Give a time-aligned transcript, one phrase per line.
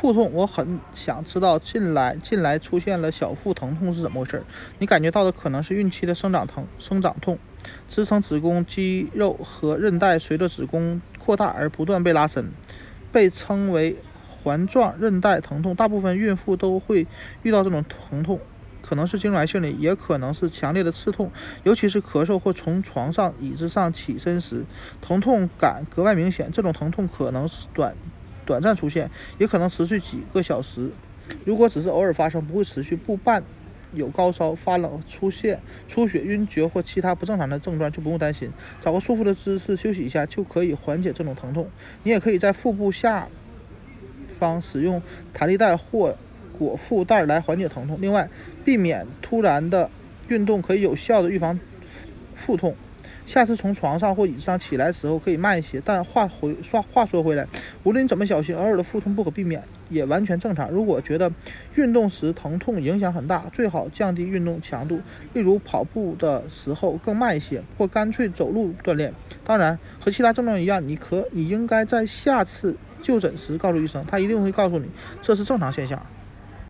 [0.00, 4.44] 腹痛，我很想知道近来近来出现了小腹疼痛是怎么回事？
[4.78, 7.36] 你感觉到的可能是孕期的生长疼、生长痛，
[7.88, 12.52] 支撑子宫肌肉和韧带随着子宫扩大而不断被拉伸，
[13.10, 13.96] 被称为
[14.44, 15.74] 环状韧带疼痛。
[15.74, 17.04] 大部分孕妇都会
[17.42, 18.38] 遇到这种疼痛，
[18.80, 21.32] 可能是痉挛性的，也可能是强烈的刺痛，
[21.64, 24.64] 尤其是咳嗽或从床上、椅子上起身时，
[25.00, 26.52] 疼痛感格外明显。
[26.52, 27.96] 这种疼痛可能是短。
[28.48, 30.88] 短暂出现，也可能持续几个小时。
[31.44, 33.44] 如果只是偶尔发生，不会持续，不伴
[33.92, 38.50] 有高烧、发冷、出现出血、晕厥或其他不正常的症状，就不用担心。
[38.82, 41.68] 找个舒服的姿势休息一下，就可以缓解这种疼痛。
[42.02, 43.28] 你也可以在腹部下
[44.38, 45.02] 方使用
[45.34, 46.16] 弹力带或
[46.58, 47.98] 裹腹带来缓解疼痛。
[48.00, 48.30] 另外，
[48.64, 49.90] 避免突然的
[50.28, 51.60] 运动可以有效的预防
[52.34, 52.74] 腹痛。
[53.28, 55.82] 下次从床上或椅子上起来时候可以慢一些。
[55.84, 57.46] 但话回话话说回来，
[57.84, 60.70] 无论你怎么小心，偶尔的腹痛不可避免，也完全正常。
[60.70, 61.30] 如果觉得
[61.74, 65.02] 运动时疼痛影响很大，最好降低运动强度，
[65.34, 69.12] 例如跑步的时候更慢一些，或干脆走路锻炼。
[69.44, 74.86] 当然，和其他症状一样，你可你应该在下次就诊时告诉医生，他一定会告诉你
[75.20, 76.00] 这是正常现象。